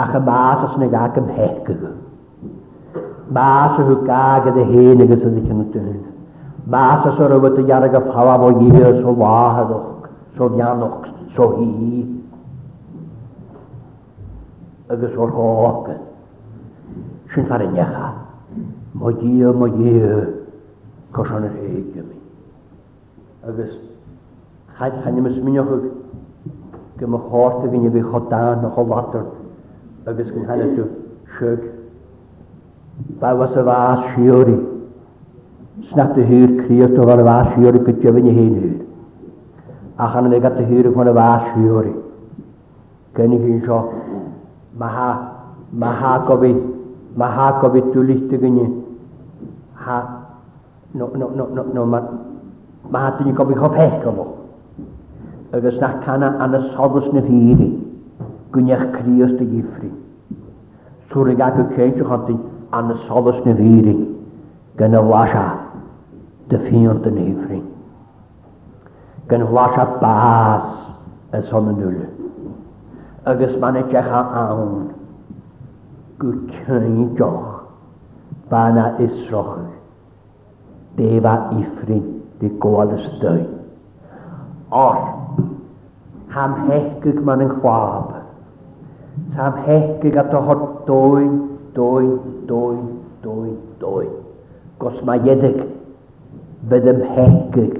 [0.00, 1.92] Ach y mas as na gael gymhech gygo.
[3.32, 6.10] Mas o hw hyn ydy hen agos ydy cynnwyd
[6.66, 12.06] Masa sor yw y iarag y ffawa fo gifio so wahadoch, so fianoch, so hi.
[14.94, 15.88] Agus o'r hoog.
[17.32, 18.12] Sy'n ffa'r necha.
[18.94, 20.20] Mo gio, mo gio.
[21.16, 22.18] Cos o'n yr heig ymi.
[23.50, 23.72] Agus
[24.78, 25.88] chaid chan ym ysmynioch yw
[27.00, 29.26] gym o'ch hort ag yn yw i chodan o'ch o latr.
[30.06, 30.86] Agus gyn hanna dw
[31.40, 31.66] siog.
[33.18, 34.60] Bawas y fas siori
[35.90, 38.74] snat y hyr criat o fan y fas hiwr i gydio fy'n hyn hyr.
[39.98, 41.94] A chan yna gat y hyr o fan y fas hiwr i.
[43.16, 43.80] Gen i hyn sio,
[44.78, 46.52] mae ha, gofi,
[47.20, 48.66] mae ha gofi dwyllt y gynnu.
[49.84, 49.96] Ha,
[50.94, 52.04] no, no, no, no, no, mae
[52.92, 54.26] ma ha dyn i gofi chopech gofo.
[55.58, 57.70] Ygys na cana an y sodus na fyri,
[58.54, 59.90] gynnych crios dy gifri.
[61.12, 62.38] Sŵr i gael cynt o chantyn
[62.72, 63.98] an y sodus na fyri,
[64.80, 65.46] gan y wasa
[66.52, 67.58] dy ffyr dyn hyfri.
[69.28, 69.68] Gan a
[70.00, 70.66] bas
[71.38, 72.00] ys hon yn ŵl.
[73.32, 74.72] Ygys ma'n edrych a awn.
[76.26, 77.48] i joch.
[78.50, 79.54] Fa'n a isroch.
[81.28, 81.98] a ifri
[82.40, 83.44] dy gwael ystoi.
[84.84, 85.00] Or,
[86.34, 88.12] ham hechgyg ma'n yn chwab.
[89.34, 90.54] Sam hechgyg a o
[90.86, 91.26] dwy,
[91.74, 92.06] dwy,
[92.50, 92.76] dwy,
[93.22, 93.50] dwy,
[93.82, 94.06] dwy.
[94.78, 95.64] Gos mae yedig
[96.70, 97.78] bedym hecig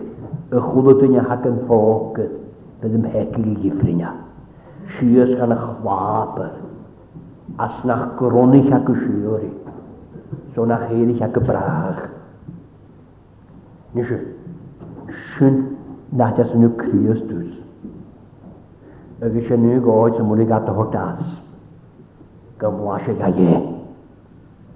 [0.57, 2.33] y chwlwdyn hac yn ffogyd,
[2.83, 4.11] bedym hecig i gifrinia.
[4.97, 6.49] Sias gan y chwabr,
[7.67, 9.51] as nach gronich ac y siori,
[10.55, 12.01] so nach erich ac y brach.
[13.95, 14.19] Nisio,
[15.35, 15.61] sy'n
[16.19, 17.53] nad ys yn y Christus.
[19.23, 20.43] Ygys yn y goed sy'n mwyn
[20.79, 21.23] hotas.
[22.59, 23.61] Gymwasig a ie.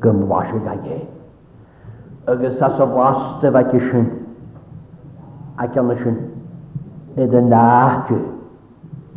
[0.03, 1.03] Gymwasig a ie
[2.27, 4.07] agus as a bhlásta bheit sin
[5.57, 6.17] a ceanna sin
[7.17, 8.17] i den náú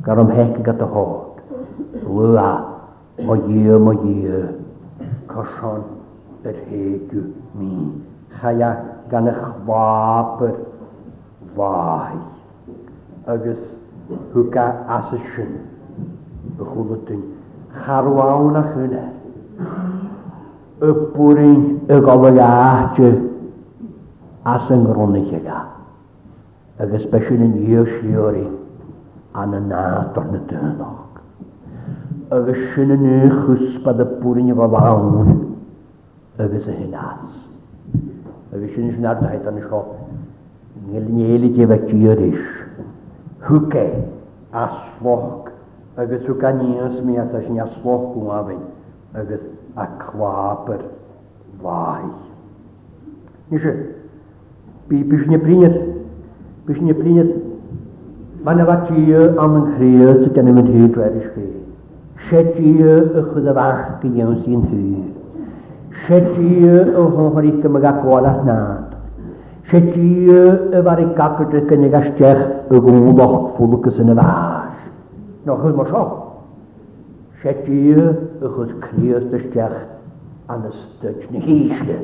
[0.05, 2.49] gar an heice go a hád lu a
[3.25, 4.55] má dhé má dhé
[5.33, 5.81] cosán
[6.47, 7.21] ar héú
[8.41, 8.69] chaia
[9.11, 10.51] gan a chhvápur
[11.55, 12.17] fai
[13.33, 13.61] agus
[14.33, 15.51] thuca as sin
[16.59, 17.15] a
[17.85, 19.17] charwawn a chuneir
[20.81, 21.63] y bwrin
[21.93, 23.09] y gofod aatio
[24.47, 25.57] as yng Nghrwnnich ega.
[26.79, 28.45] Ac ysbesiwn yn iwsiori
[29.41, 31.19] an y nad o'n y dynog.
[32.35, 35.43] Ac ysyn yn ychwsbad y bwrin y gofod awn
[36.45, 37.27] ac ys y hynas.
[38.55, 39.83] Ac ysyn yn ar daith o'n ysio
[40.87, 42.47] ngilnieli gefet iwris.
[43.51, 43.85] Hwge
[44.63, 45.51] asloch
[45.99, 47.33] ac ys mi as
[49.19, 49.43] Ac ys
[49.75, 50.79] a клапер
[51.61, 52.03] вай.
[53.51, 53.85] Ниже,
[54.89, 55.75] биш не принят,
[56.67, 57.45] биш не принят,
[58.45, 61.47] Mae'n ti am yn chrio sydd gen i'n hyd rhaid i chi.
[62.31, 62.45] ti y
[63.31, 65.41] chwyd y fach gyda'n sy'n hyd.
[66.29, 68.95] ti y hwnnw i gymryd a gwael at nad.
[69.73, 74.77] ti y fari gafodd y gynnig a stiach y gwngwch ffwlwg y sy'n y fach.
[75.45, 76.18] Nog hwyd mor siop
[77.43, 78.03] sé díú
[78.43, 79.23] a chud críos
[80.49, 81.95] an na stuid na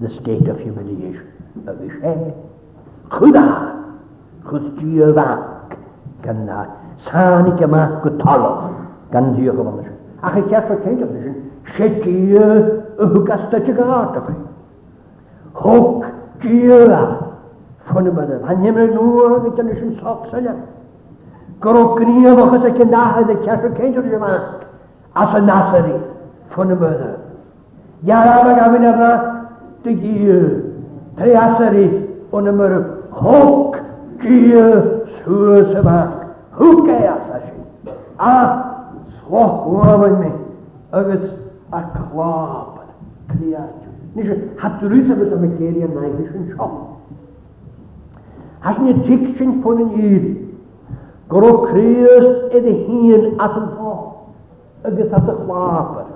[0.00, 1.26] the state of humiliation
[1.66, 2.34] agus sé e,
[3.08, 3.74] chudá
[4.48, 5.76] chud dí a bhac
[6.22, 6.58] gan na
[7.06, 8.70] sánig yma go talach
[9.10, 9.90] gan dí a gofan
[10.22, 11.34] A chi ceas o ceid o'n ysyn,
[11.76, 12.44] sé dí a
[13.10, 14.28] hwgasta ti gart o'ch.
[15.58, 16.04] Hwg
[16.44, 17.00] dí a
[17.88, 19.00] ffwn yma dda, fan hymryd a
[19.34, 19.90] ag ydyn ysyn
[21.62, 24.58] Gro gríomachas a cinnáhad e a ceir céintú yma
[25.14, 25.94] as a nasarí
[26.50, 27.10] fan na mna.
[28.02, 29.10] Dearab a gamin arna
[29.84, 30.34] dy gí
[31.16, 31.86] tre asarí
[32.34, 32.72] ó na mar
[33.22, 33.76] hóg
[34.18, 34.50] gí
[35.22, 35.98] suas yma.
[36.58, 37.52] Hwg e asarí.
[37.86, 38.34] E a
[39.20, 40.32] swochwamin mi
[40.98, 41.24] agus
[41.70, 42.70] a clab
[43.30, 43.86] cniadw.
[44.18, 46.74] Nis yn hadrwyd ar ydym y geiriau naif yn siom.
[48.66, 50.24] Has ni tig sy'n pwn yn i'r
[51.32, 53.92] Gro Cris ydy hun at yn fo,
[54.84, 56.10] agos as y chlapar.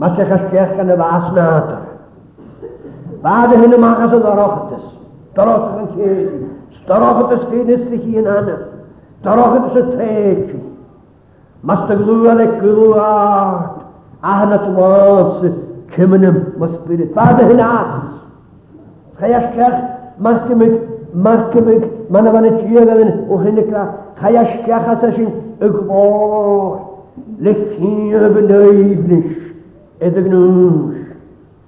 [0.00, 1.82] Mae sy'n cael asgech gan y fas nadar.
[3.20, 4.86] Fad y hyn yma as y ddarochadus.
[5.36, 6.40] Darochad yn cesi.
[6.88, 8.56] Darochadus gyn ysdi hi yn anna.
[9.26, 10.60] Darochadus y treci.
[11.60, 13.78] Mas dy glwad e glwad.
[14.24, 15.54] A hynna y
[15.92, 17.12] cymunum ma spirit.
[17.14, 17.96] Fad y hyn as.
[19.20, 19.78] Chai asgech
[20.16, 20.78] mae'n
[21.20, 23.98] marcymig, mae'n mae'n y tiag o hyn y graf.
[24.20, 25.28] הישכחסשין
[25.60, 26.96] אגבור
[27.40, 29.52] לפי בנויבניש
[30.06, 30.94] את הגנוש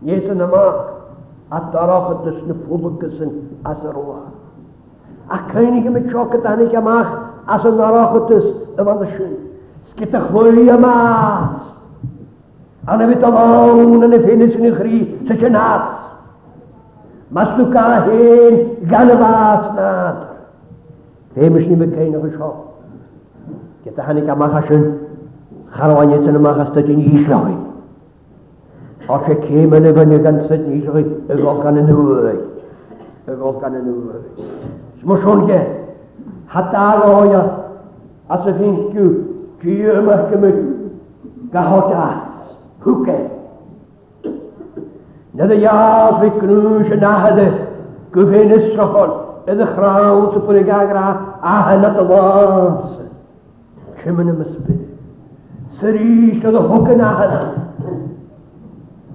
[0.03, 0.73] יסן אמר
[1.51, 3.29] התארחת דסנפולקסן
[3.65, 4.17] אז הרוח
[5.31, 7.09] הקייניגה מתשוקת הניקה מח
[7.47, 8.45] אז הנארחת דס
[8.81, 9.33] אבנשין
[9.91, 11.69] סקיתחוי המס
[12.89, 15.83] אנה ותאון הנפינס נכרי ששנס
[17.33, 18.55] מסלוקה הן
[18.87, 20.17] גנבס נעת
[21.35, 22.51] Féimes ní céine go seo.
[23.85, 24.83] Ge a hanig amachcha sin
[25.77, 27.57] charhaine san amachchasta dé ísláin.
[29.09, 32.45] Á sé céime le bhaine gan sa níí a bhá gan an nuúid
[33.29, 34.25] a bhá gan an nuúid.
[35.01, 35.59] Sm sónge
[36.53, 37.43] hatááine
[38.35, 39.09] as a féú
[39.61, 40.45] tíú amach go
[41.51, 43.17] gaás thuúce.
[45.35, 47.49] Nid a jaas fi grú sin nahade
[48.13, 48.53] go féin
[49.49, 52.99] إذا خراو سفر قاقرا عهلة ضاس
[54.05, 54.75] شمن مسبي
[55.71, 57.55] سريش إذا حكنا عهلة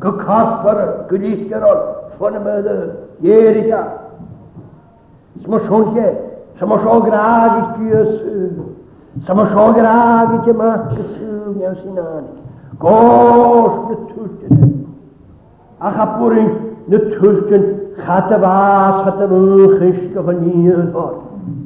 [0.03, 1.77] كخاف فر كليش كرول
[2.19, 2.91] فن مدى
[3.29, 3.87] يرجع
[5.41, 6.13] اسمه شونكي
[6.59, 8.21] سما شو قراقي كيس
[9.27, 12.27] سما شو قراقي كما كسو نيوسيناني
[12.81, 14.71] قوش نتوشتن
[15.81, 16.53] أخبرين
[16.89, 19.31] نتوشتن Chatafas hat am
[19.79, 21.15] chysg o fan un hor.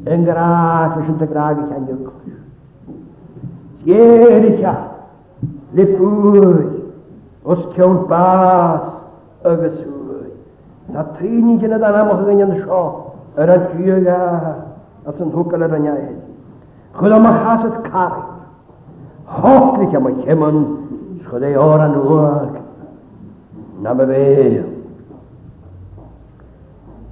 [0.08, 3.82] Yn graag ys yn dy graag i chan yw'r cwrs.
[3.82, 4.74] Sger cha.
[5.76, 6.64] Le pwy.
[7.44, 8.88] Os cewn bas.
[9.44, 10.32] Agus hwy.
[10.94, 12.84] Sa trin i gynna dan amach yn yn sio.
[13.38, 14.24] Yr an gyga.
[15.12, 16.10] As yn hwgal yr aniau.
[16.96, 18.24] Chwyd am achasad cari.
[19.28, 20.62] Hoch i cha mae cheman.
[21.28, 22.62] Chwyd o'r anwag,
[23.84, 24.70] Na me fe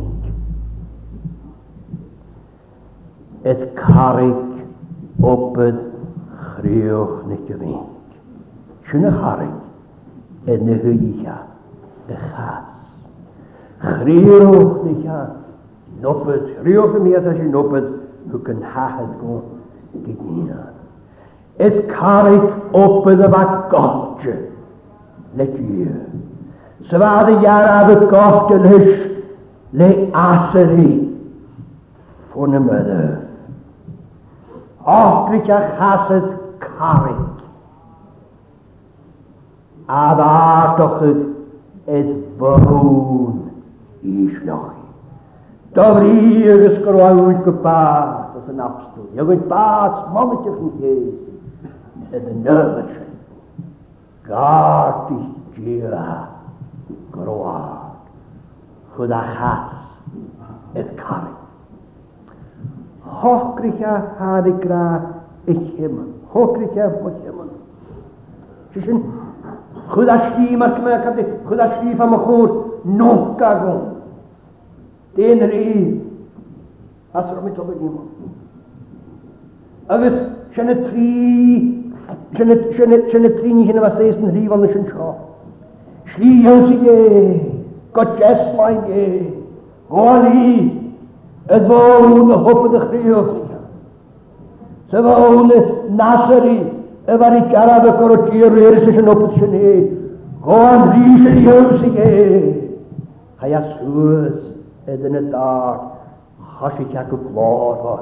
[3.51, 4.65] Ed carig
[5.31, 5.77] opad
[6.43, 7.85] chríoch na go féin.
[8.89, 11.37] Siúna charig ed na huiicha
[12.07, 12.73] y er chas.
[13.79, 15.31] Chríoch na chas.
[16.01, 17.85] Nopad, rioch y mi a sy'n nopad,
[18.33, 19.37] hwg yn hachad go
[20.03, 20.74] gydina.
[21.57, 23.27] It karik open de
[23.71, 24.47] Godje.
[25.35, 26.03] Let je.
[26.81, 29.09] Ze waren jaren aan het kochten dus.
[29.69, 31.29] Le aserie.
[32.29, 33.19] Voor de moeder.
[34.85, 37.33] Ochtendje gaat het karik.
[39.85, 41.17] Aber het.
[41.85, 43.43] Het woon.
[43.99, 44.73] Is nog.
[45.71, 48.27] Daar hier is een gepaas.
[48.33, 49.07] Dat is een absoluut.
[49.13, 51.27] Je kunt paas mannetje goed geest.
[52.15, 52.97] and the nervous.
[54.27, 56.29] God is dear.
[57.11, 58.07] Groar.
[58.95, 59.73] Chwyd a chas
[60.75, 61.33] edd cari.
[63.03, 64.85] Hochgricha har i gra
[65.47, 66.11] eich hymyn.
[66.33, 67.51] Hochgricha eich hymyn.
[68.75, 68.99] Sysyn,
[69.93, 72.49] chwyd a slim ar cymau cadw, chwyd a slif am y chwr,
[73.01, 73.85] nonc ag o'n.
[75.19, 75.77] Dyn rhi.
[77.15, 78.05] As rwy'n tobyn i mo.
[79.95, 80.17] Agus,
[80.55, 81.11] sy'n y tri
[82.37, 85.15] že, ne, že, ne, was netríní, že nevase jest nhrýval než enčo.
[86.05, 86.99] Šlíhal si je,
[87.91, 88.39] kočes
[88.85, 89.19] je,
[89.89, 90.81] goalí,
[91.49, 92.01] es war
[92.35, 93.57] hopu de chríhal si je.
[94.89, 95.55] Se vou ne
[95.89, 96.63] náseri,
[97.07, 99.81] evary čara ve koročíru, jeri se ist opet se ne,
[100.41, 102.55] goan rýše jel si je.
[103.37, 105.79] Chaja suus, edene tár,
[106.41, 107.99] chaši tjaku klár var,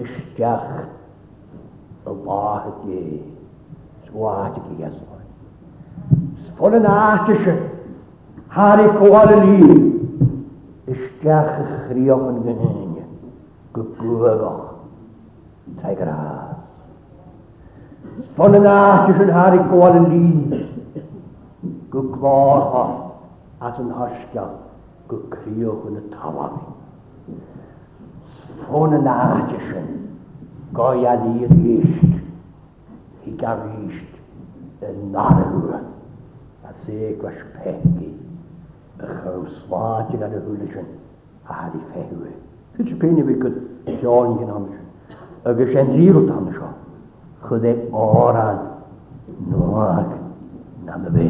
[0.00, 0.95] ištjacht.
[2.06, 3.20] Allah ge
[4.08, 5.24] swaat ge yasoi
[6.48, 7.54] Skolle naachtische
[8.48, 9.56] har ik kwalle li
[10.94, 13.04] ishtach khriyochen genenje
[13.72, 14.64] gebuurgach
[15.82, 16.62] Tigeras
[18.30, 20.24] Skolle naachtische har ik kwalle li
[21.90, 22.84] geglorha
[23.60, 24.44] as an hashka
[25.08, 26.64] gekriochen tawami
[28.38, 29.80] Skolle naachtische
[30.72, 32.20] goian i eist,
[33.30, 35.78] i gar eist yn narw,
[36.66, 38.10] a se gwas pegi,
[38.98, 40.88] y chyw swaad yn ar hwyl ysyn,
[41.46, 42.32] a har i fehwe.
[42.76, 43.60] Fyd sy'n pein i fi gyd
[44.02, 45.16] llawn yn am sy'n,
[45.52, 46.76] agos yn rhyr o dan ysyn,
[47.46, 48.60] chyd e oran,
[49.50, 50.14] nwag,
[50.86, 51.28] na me fe.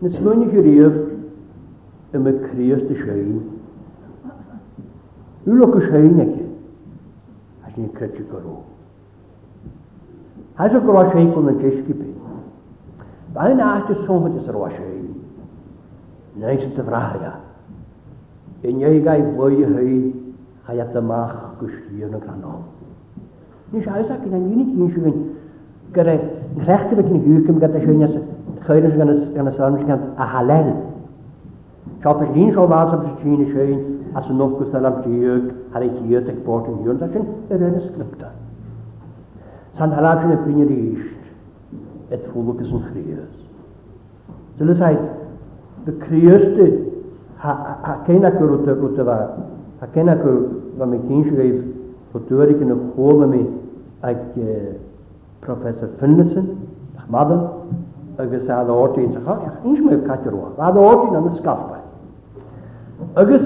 [0.00, 1.00] Nes mwyn i chi rif,
[2.16, 3.40] yma Christ y sy'n,
[5.46, 6.56] Ylökös heinäkin.
[7.62, 8.62] Hätin kötsikoro.
[10.54, 12.14] Häsä koroa sheikunnen keskipi.
[13.34, 15.24] Aina ahti sohtis roa shein.
[16.36, 17.32] Näin sitten vrahaja.
[18.64, 20.24] En jäikäi voi hei
[20.62, 22.60] hajatamah kustiön grano.
[23.72, 25.30] Niin se aisa kinä niin niin syyn.
[25.92, 26.20] Kare
[26.66, 28.18] rehti bekin hyykem gata syynäs.
[28.60, 30.68] Khairis ganas ganas sanus kan a halal.
[32.00, 35.44] Schau bin schon war so schöne schön as yn nhw'n gwrs am diog
[35.76, 38.32] ar ei hiad ac bod yn hiwn, sa'n yr un ysgrifta.
[39.78, 41.28] Sa'n hala sy'n y brin yr eisht,
[42.10, 44.32] et ffwlwg ys yn chrias.
[44.58, 44.92] Dyl ys y
[45.86, 45.94] dy
[46.56, 46.70] di,
[47.44, 49.18] ha cain ac yr wrth y fa,
[49.80, 50.40] ha cain ac yr
[50.80, 51.60] fa mi cyn sy'n gaif,
[52.14, 53.44] hwtwyr ac yn y chwol am i
[54.10, 54.58] ac e,
[55.40, 56.50] Professor Finneson,
[57.00, 57.46] ach madden,
[58.20, 61.22] agus a orti yn sy'n chaf, ach, ni'n sy'n mynd cadw'r wa, a ddod i'n
[61.22, 61.76] yn y sgalpa.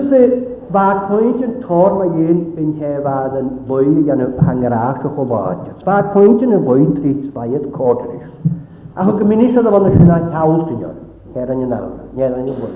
[0.01, 5.63] sy'n Ba yn tor mae un yn hefad yn fwy yn y hangrach o chobod.
[5.85, 8.31] Ba yn y bwy trit ddaiad codrys.
[8.97, 10.99] A hw gymunis oedd o'n ysyn a cawl tyn o'r.
[11.35, 12.71] Her yn y nawr, Nier yn y fwy.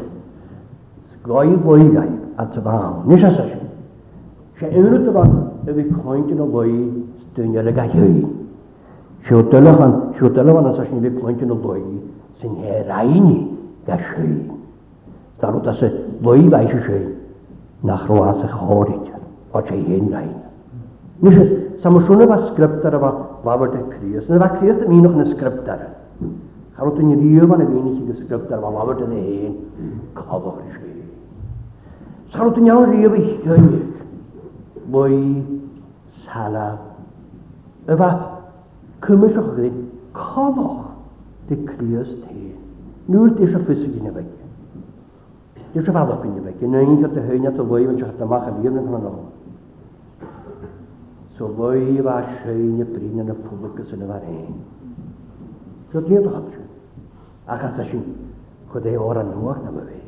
[1.16, 2.12] Sgoi fwy gael
[2.43, 3.03] at y fawn.
[3.07, 3.64] Nis as ysyn.
[4.59, 5.36] Se unrwyd o'n
[5.72, 6.72] y fi cointin o bwy
[7.32, 8.11] styn o'r y gallwy.
[9.28, 11.80] Se o dylwch o'n, se o dylwch o'n as ysyn fi cointin o bwy
[12.43, 13.39] sy'n heraini
[13.86, 14.34] gallwy.
[15.41, 17.09] Darwyd as y fwy gai sy'n
[17.83, 19.12] nach roas a chóirite
[19.55, 20.35] á sé hé lein.
[21.22, 21.31] Nu
[21.83, 22.99] samsúna bh skriptar a
[23.45, 25.79] bhhabhar a críos, na bh críos a míoch na skriptar.
[26.76, 29.55] Charú in ríomhhan a bhíine go skriptar bh bhhabhar na héin
[30.14, 30.89] cabhar sé.
[32.33, 33.83] Sarú in an riomh chuine
[34.87, 35.39] bu
[36.26, 36.66] sala
[37.87, 39.70] a bh cumiseach ré
[40.14, 40.91] cabhach
[41.49, 42.53] de críos té.
[43.09, 44.12] Núir é se fusa gine
[45.69, 48.23] Dwi'n rhaid fawr o ffynu fe, gyn nhw'n dod y hynny'n dod fwy yn siarad
[48.25, 49.11] yma chael i'r yn hwnnw.
[51.37, 54.62] So fwy fa sy'n y brin yn y pwbwg ys yn y fan hyn.
[55.93, 56.64] So dwi'n dod hapsio.
[57.53, 58.07] Ac as ysyn,
[58.73, 59.99] chod e o'r anwag na fe.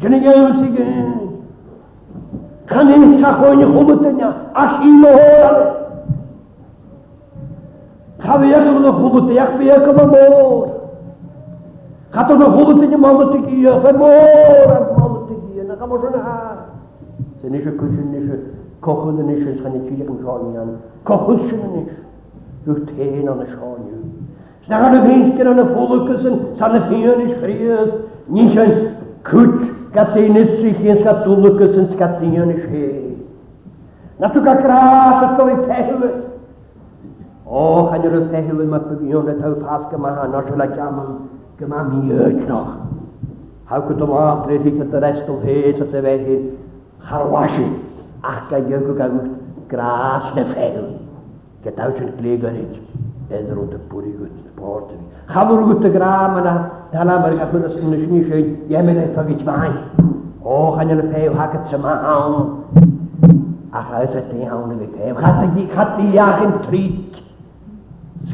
[0.00, 0.84] جنگه امسیگه
[2.66, 5.72] خنین سخوین خوبتنیا اشیم آرنه
[8.18, 10.68] خبیه کلو خوبت یک بیه کلو مور
[12.14, 16.66] Хатан холотын малытыгы я, хамор малытыгы я, на хамошын ха.
[17.42, 18.38] Сен ише күчін ише,
[18.80, 21.98] кохын ише, сен чиликм шайнян, кохын шын ише,
[22.66, 23.98] рүтен аны шайню.
[24.68, 27.90] na винкер аны фолыкысын, саны фиен иш хриез,
[28.28, 28.90] нишен
[29.24, 33.00] күч, катын иш сихен, скатулыкысын, скатын иш хей.
[34.20, 36.10] Natuka krasa to i pehwe.
[37.50, 41.16] O, chanyr y pehwe mae bygion y taw pasga mae hanos y la jaman.
[41.58, 42.66] Dyma mi Haw
[43.70, 46.42] Hawch o mor bryd i yn yr estol hys at y fe hyn.
[47.08, 47.64] Harwasi.
[48.30, 49.14] Ach gael yw'r gawr
[49.70, 50.82] gras neu ffeil.
[51.64, 52.82] Gydawch ti'n glig o'r hyn.
[53.30, 54.36] Edr o'n dybwyr i gwyd.
[54.58, 55.00] Bort yn.
[55.32, 56.52] Chafwr gwyd y gram yna.
[56.92, 58.68] Dala mae'r gachwyd ysgyn ysgrifennu sy'n eisiau.
[58.76, 59.80] Iemen eich ffogit fain.
[60.44, 63.36] O, chan yna y ha hag at yma hawn.
[63.80, 65.60] Ach a ys ydyn iawn yn y ffeil.
[65.62, 67.20] i iach yn trit.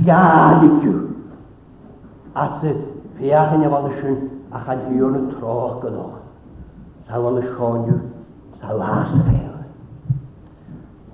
[0.00, 0.72] Sgad i
[2.40, 2.86] A sydd
[3.20, 4.16] Fiachan efo'n sy'n
[4.56, 6.20] a chan hiwn y troch gynnwch.
[7.08, 7.98] Sawl y sioniw,
[8.62, 9.58] sawl has y fel.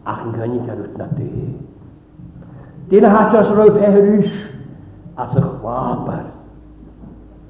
[0.06, 1.30] Ach yn gynnu ar wyt na dy.
[2.92, 4.30] Dyn y hatas roi peherys
[5.18, 6.28] as y chwabar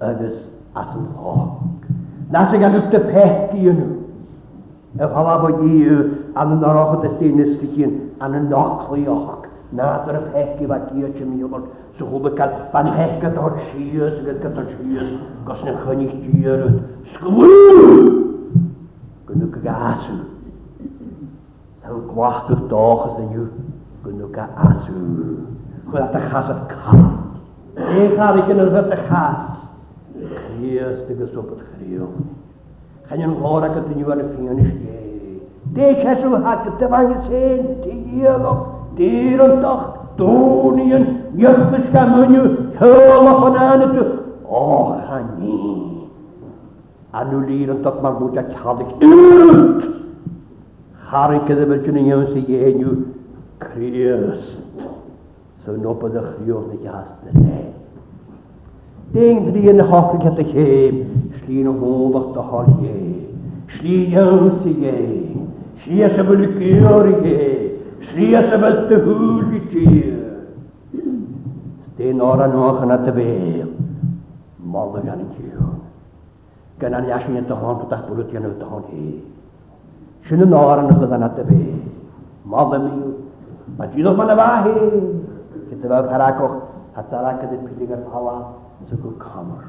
[0.09, 0.41] ydys
[0.75, 1.61] as y llog.
[2.33, 3.91] Nas y gadwch dy pech i nhw.
[4.97, 6.01] Y pala bod i yw
[6.41, 9.36] an y noroch o destun ysgydyn an y noclioch.
[9.75, 11.67] Nātara pehki va kiacha miyomar
[11.99, 16.81] suhubakat pan pehka tor shias gatka tor shias gosna khanik jiyarut
[17.15, 17.49] skumu
[19.27, 20.19] gunuk gasu
[21.83, 23.49] sau kwahtu tochas ayu
[24.05, 25.01] gunuk asu
[25.91, 26.97] khuda ta khasat kha
[27.75, 29.43] e khari kinar ta khas
[30.15, 32.07] khias te gasopat khriyo
[33.11, 34.93] khanyan ghora ka tunyuwa na fionish ye
[35.67, 39.81] Deixa-se o rato, te vai ser, te ia logo tiirantah
[40.17, 44.13] tuunien jöppiskä möny höölapan äänety.
[44.45, 45.87] Oha niin.
[47.13, 49.91] Annu liirantah marmuja chalik yrt.
[50.95, 52.97] Harikede merkyni Dyn jeenyu
[53.59, 54.83] kriöst.
[55.65, 57.67] Sön opa da kriöst jaste ne.
[59.15, 61.05] Ding drien hafrik hette heim.
[61.45, 62.97] Slien hodak da halje.
[63.79, 65.49] Slien jönsi jeen.
[65.85, 67.66] Slien se bulu kyörige.
[68.17, 69.99] Sias y fydd dy hwyl i ti.
[71.99, 73.75] Dyn o'r anwch yna dy fel.
[74.75, 75.75] Mol y gan i ti hwn.
[76.81, 79.11] Gan a'n iasyn yn dyhon, bydach bwyd yn y dyhon hi.
[80.31, 81.69] Sy'n yn o'r anwch yna dy fel.
[82.57, 83.13] Mol y mi.
[83.77, 84.75] Mae jydoch ma'n y fa hi.
[85.69, 86.57] Gyda fel caracoch,
[86.97, 88.37] hatarak ydy pilig ar pawa,
[88.89, 89.69] sy'n gwyl comers.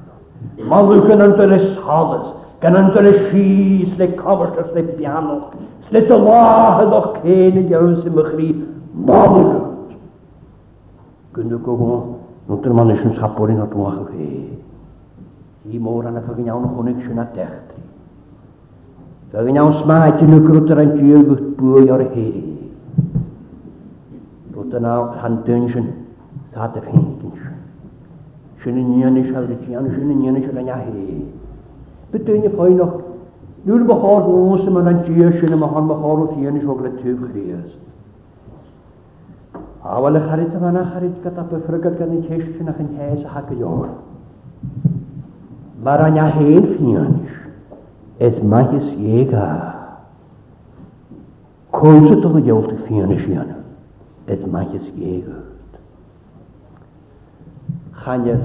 [0.71, 2.31] Mol yw gan yn dweud salus,
[2.63, 4.85] gan yn dweud sys, le comers, le
[5.89, 8.47] Slet y lahad o'ch cain y iawn sy'n mychri
[9.07, 9.38] mawr.
[11.31, 11.91] Gynnu gofo,
[12.49, 14.41] nôd yn man eisiau'n sapor i'n adwach o'ch chi.
[15.67, 17.85] Hi môr anna ffag gynnawn iawn o'ch hwnnw sy'n adechtri.
[19.31, 22.43] Ffag yn iawn smaid yn y grwyd ar anji o gwyth bwy o'r heri.
[24.57, 25.88] Rwyd yna handyn sy'n
[26.51, 27.55] sad y ffeindyn sy'n.
[28.65, 30.79] Sy'n yn iawn eisiau, sy'n yn iawn sy'n yn sy'n yn iawn sy'n yn iawn
[30.83, 32.97] eisiau, sy'n yn
[33.68, 37.15] Núr ba há ús sem an tí sinna a han baáú tíana og le tú
[37.24, 37.70] chrías.
[39.84, 42.88] Áhfuil le charit a anna charit go a befrugad gan i teist sin nach an
[42.95, 43.89] héas a ha go jóir.
[45.84, 47.30] Mar an héad fianis
[48.28, 48.88] is maihis
[49.18, 49.49] éga.
[51.78, 53.57] Cosa do go dheolta fianis anna
[54.28, 55.41] is maihis éga.
[58.05, 58.38] Channe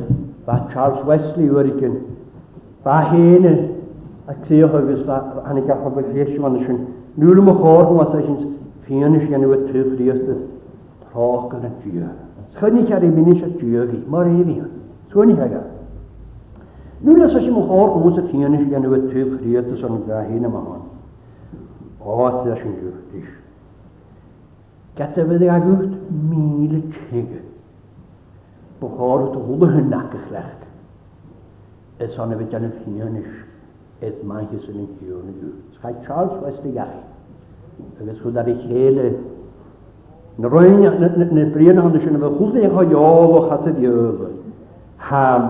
[0.46, 1.94] ba Charles Wesley uirigin
[2.82, 3.81] ba héine
[4.32, 5.00] a trío agus
[5.44, 6.78] annig gafa go féisiúna sin.
[7.14, 8.38] Núla a háú a sin
[8.84, 10.32] féanais gannu a turíasta
[11.14, 12.06] rácha na dú.
[12.58, 14.70] Chnig ar i minis a dúgaí mar éhíon,
[15.12, 15.62] Sunig aga.
[17.04, 20.82] Núla sa sin háú a féanais gannu a turíasta an brahína maán.
[22.00, 22.74] Á a sin
[23.12, 23.28] dúis.
[24.96, 25.96] Gatafydd ag wrth
[26.30, 27.30] mil y cnig.
[28.80, 30.50] Bwchor wrth hwnnw hynna gyllach.
[32.00, 33.46] Ys ond efo dyn y ffinion eisiau.
[34.24, 35.52] mangesuninkjørende Gud.
[35.72, 36.88] Skaj Charles Westergaard.
[38.06, 39.12] Jeg skulle der ikke hele
[40.38, 40.90] Nøbrøyene
[41.80, 44.30] han skjønner hva hodet jeg har jov og hasset jøver.
[44.96, 45.42] Ham.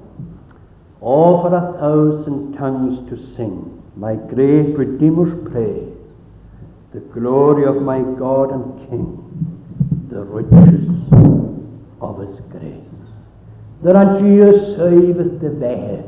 [1.00, 5.96] Offer a thousand tongues to sing my great Redeemer's praise,
[6.92, 9.24] the glory of my God and King,
[10.10, 10.88] the riches
[12.00, 13.02] of his grace.
[13.82, 16.02] There are Jesus saveth the way.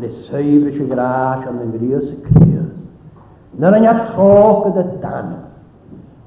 [0.00, 2.70] le syfri sy'n gras am na gris y cryf.
[3.60, 5.28] Nyr yn atroch ydy dan.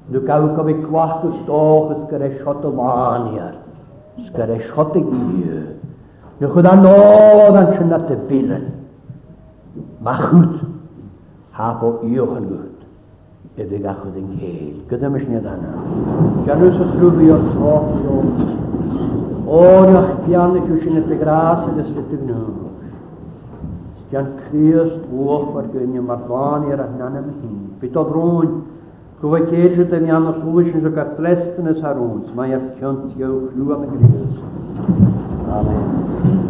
[0.08, 3.54] Nw gael gof i gwach y stoch ysgyr e siot o maniar.
[4.28, 5.58] Sgyr e siot y gyw.
[6.40, 8.64] Nw chwyd anodd yn sy'n at y filen.
[10.06, 10.56] Machwyd.
[11.58, 12.74] Haf o iwch yn gwyd.
[13.60, 14.74] Ydw i gachwyd yng ngheil.
[14.88, 15.74] Gyda mis ni ddana.
[16.48, 18.32] Janwys o srwfi o'r troch i o'n.
[19.48, 19.60] O,
[19.92, 22.58] nach bian y gwsyn y ffigras ydys rydw nhw.
[24.10, 27.58] Jan Christ wof ar gynnu mar glan i'r ahnan am hyn.
[27.80, 28.54] Byd o drwy'n,
[29.20, 32.34] gwyfa geisio dy mi anna sŵlys yn sy'n blestyn ys ar wyns,
[32.80, 35.00] cynt yw chlw am y Christ.
[35.60, 36.47] Amen.